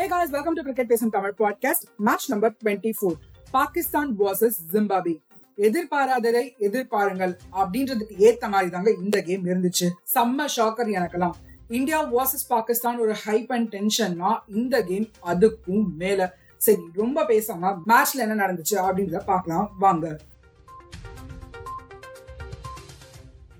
[0.00, 3.14] Hey guys, welcome to Cricket பேசும் Tamil podcast match number twenty four
[3.50, 5.22] Pakistan versus Zimbabwe
[5.56, 9.90] எதிர்பாராததை எதிர்பாருங்கள் அப்படின்றதுக்கு ஏத்த மாதிரி தாங்க இந்த கேம் இருந்துச்சு.
[10.14, 11.30] செம்ம ஷாக்கர் எனக்கெல்லாம்.
[11.68, 16.36] இந்தியா வர்சஸ் பாகிஸ்தான் ஒரு ஹைப் அண்ட் டென்ஷன்னா இந்த கேம் அதுக்கும் மேல.
[16.56, 19.74] சரி ரொம்ப பேசாம மேட்ச்ல என்ன நடந்துச்சு அப்படின்றத பார்க்கலாம்.
[19.78, 20.18] வாங்க.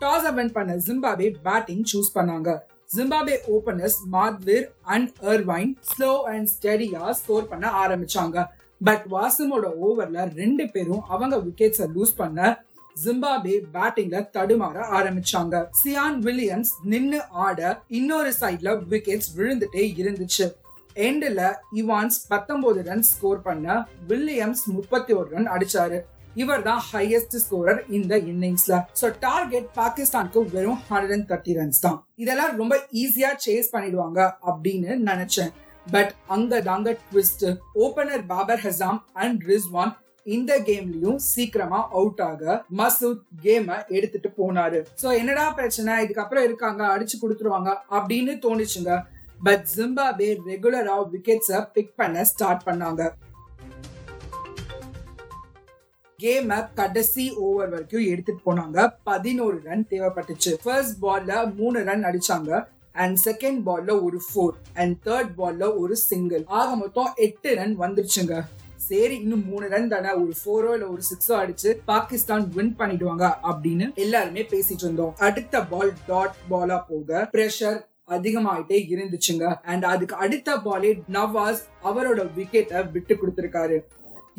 [0.00, 2.58] டாஸ் அவன் பண்ண ஜிம்பாபே பேட்டிங் சூஸ் பண்ணாங்க.
[2.94, 8.46] Zimbabwe openers Madhevere and Ervine slow and ஸ்டெடியா score பண்ண ஆரம்பிச்சாங்க.
[8.80, 12.64] பட் வாசமோட ஓவர்ல ரெண்டு பேரும் அவங்க விக்கெட்ஸை லூஸ் பண்ண
[13.04, 15.64] ஜிம்பாபே பேட்டிங்ல தடுமாற ஆரம்பிச்சாங்க.
[15.80, 20.46] சியான் வில்லியம்ஸ் நின்னு ஆட இன்னொரு சைட்ல விக்கெட்ஸ் விழுந்துட்டே இருந்துச்சு.
[20.94, 25.98] எண்ட்ல இவான்ஸ் பத்தொன்பது ரன் ஸ்கோர் பண்ண வில்லியம்ஸ் முப்பத்தி ஒரு ரன் அடிச்சாரு.
[26.42, 31.98] இவர் தான் ஹையஸ்ட் ஸ்கோரர் இந்த இன்னிங்ஸ்ல சோ டார்கெட் பாகிஸ்தானுக்கு வெறும் ஹண்ட்ரட் அண்ட் தேர்ட்டி ரன்ஸ் தான்.
[32.22, 35.52] இதெல்லாம் ரொம்ப ஈஸியா சேஸ் பண்ணிடுவாங்க அப்படின்னு நினைச்சேன்.
[35.94, 37.46] பட் அங்க தாங்க twist
[37.84, 39.92] opener Babar Azam and Rizwan
[40.26, 44.78] இந்த கேம்லயும் சீக்கிரமா அவுட் ஆக மசூத் கேம எடுத்துட்டு போனாரு.
[45.02, 45.92] சோ என்னடா பிரச்சனை?
[46.04, 48.94] இதுக்கப்புறம் இருக்காங்க அடிச்சு கொடுத்துருவாங்க அப்படின்னு தோணுச்சுங்க.
[49.46, 53.02] பட் ஜிம்பாபே ரெகுலரா விக்கெட்ஸ பிக் பண்ண ஸ்டார்ட் பண்ணாங்க.
[56.22, 58.78] கேம கடைசி ஓவர் வரைக்கும் எடுத்துட்டு போனாங்க.
[59.08, 60.52] பதினோரு ரன் தேவைப்பட்டுச்சு.
[60.62, 62.50] ஃபர்ஸ்ட் பால்ல மூணு ரன் அடிச்சாங்க.
[62.92, 68.36] அண்ட் செகண்ட் பால்ல ஒரு ஃபோர் அண்ட் தேர்ட் பால்ல ஒரு சிங்கிள் ஆக மொத்தம் எட்டு ரன் வந்துருச்சுங்க.
[68.88, 70.10] சரி இன்னும் மூணு ரன் தானே?
[70.22, 75.14] ஒரு ஃபோரோ இல்ல ஒரு சிக்ஸோ அடிச்சு பாகிஸ்தான் வின் பண்ணிடுவாங்க அப்படின்னு எல்லாருமே பேசிட்டு இருந்தோம்.
[75.18, 77.78] அடுத்த பால் டாட் பாலா போக பிரஷர்
[78.16, 79.44] அதிகமாயிட்டே இருந்துச்சுங்க.
[79.62, 83.78] அண்ட் அதுக்கு அடுத்த பாலே நவாஸ் அவரோட விக்கெட்டை விட்டு கொடுத்திருக்காரு.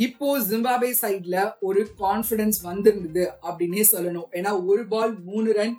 [0.05, 1.35] இப்போ ஜிம்பாபே சைட்ல
[1.67, 4.27] ஒரு கான்பிடன்ஸ் வந்திருந்தது அப்படின்னே சொல்லணும்.
[4.37, 5.73] ஏன்னா ஒரு பால் மூணு ரன்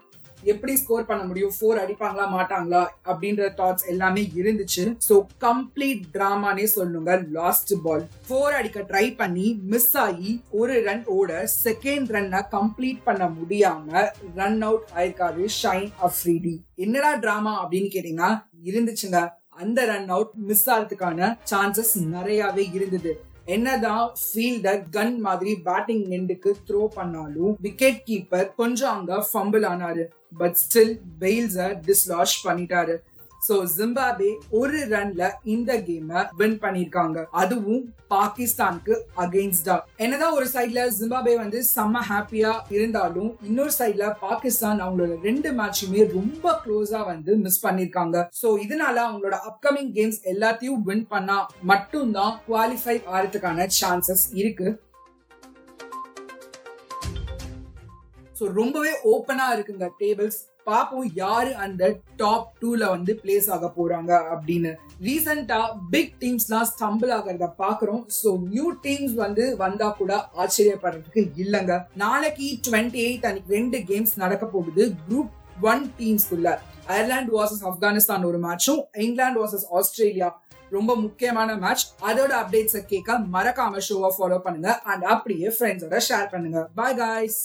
[0.52, 1.52] எப்படி ஸ்கோர் பண்ண முடியும்?
[1.56, 2.24] ஃபோர் அடிப்பாங்களா?
[2.34, 2.80] மாட்டாங்களா?
[3.10, 4.84] அப்படின்ற தாட்ஸ் எல்லாமே இருந்துச்சு.
[5.06, 5.14] ஸோ
[5.46, 12.12] கம்ப்ளீட் டிராமானே சொல்லுங்க லாஸ்ட் பால் ஃபோர் அடிக்க ட்ரை பண்ணி மிஸ் ஆகி ஒரு ரன் ஓட செகண்ட்
[12.16, 14.04] ரன்னை கம்ப்ளீட் பண்ண முடியாம
[14.40, 16.56] ரன் அவுட் ஆயிருக்காரு ஷைன் அஃப்ரிடி
[16.86, 18.32] என்னடா டிராமா அப்படின்னு கேட்டீங்கன்னா
[18.70, 19.20] இருந்துச்சுங்க.
[19.62, 23.14] அந்த ரன் அவுட் மிஸ் ஆகிறதுக்கான சான்சஸ் நிறையாவே இருந்தது.
[23.54, 30.04] என்னதான் ஃபீல்டர் கன் மாதிரி பேட்டிங் எண்டுக்கு த்ரோ பண்ணாலும் விக்கெட் கீப்பர் கொஞ்சம் அங்க ஃபம்பிள் ஆனாரு.
[30.40, 32.96] பட் ஸ்டில் பெயில்ஸ டிஸ்லாஷ் பண்ணிட்டாரு.
[33.46, 37.18] சோ ஜிம்பாபே ஒரு ரன்ல இந்த கேம வின் பண்ணிருக்காங்க.
[37.42, 37.82] அதுவும்
[38.14, 45.52] பாகிஸ்தானுக்கு அகெயின்ஸ்டா என்னதான் ஒரு சைட்ல ஜிம்பாபே வந்து செம்ம ஹாப்பியா இருந்தாலும் இன்னொரு சைட்ல பாகிஸ்தான் அவங்களோட ரெண்டு
[45.60, 48.16] மேட்சுமே ரொம்ப க்ளோஸா வந்து மிஸ் பண்ணிருக்காங்க.
[48.40, 51.38] சோ இதனால அவங்களோட அப்கமிங் கேம்ஸ் எல்லாத்தையும் வின் பண்ணா
[51.72, 54.68] மட்டும்தான் குவாலிஃபை ஆறதுக்கான சான்சஸ் இருக்கு.
[58.38, 61.82] ஸோ ரொம்பவே ஓப்பனாக இருக்குங்க டேபிள்ஸ் பார்ப்போம் யாரு அந்த
[62.20, 64.72] டாப் டூல வந்து பிளேஸ் ஆக போறாங்க அப்படின்னு.
[65.06, 65.60] ரீசெண்டா
[65.92, 68.02] பிக் டீம்ஸ்லாம் ஸ்டம்பிள் ஆகிறத பாக்குறோம்.
[68.18, 70.12] ஸோ நியூ டீம்ஸ் வந்து வந்தா கூட
[70.42, 71.76] ஆச்சரியப்படுறதுக்கு இல்லைங்க.
[72.02, 74.84] நாளைக்கு டுவெண்ட்டி எயிட் அன்னைக்கு ரெண்டு கேம்ஸ் நடக்க போகுது.
[75.06, 75.32] குரூப்
[75.70, 76.48] ஒன் டீம்ஸ்குள்ள
[76.92, 80.28] அயர்லாந்து வாசஸ் ஆப்கானிஸ்தான் ஒரு மேட்சும் இங்கிலாந்து வாசஸ் ஆஸ்திரேலியா
[80.76, 84.70] ரொம்ப முக்கியமான மேட்ச் அதோட அப்டேட்ஸை கேட்க மறக்காம ஷோவை ஃபாலோ பண்ணுங்க.
[84.90, 86.60] அண்ட் அப்படியே ஃப்ரெண்ட்ஸோட ஷேர் பண்ணுங்க.
[86.80, 87.40] Bye guys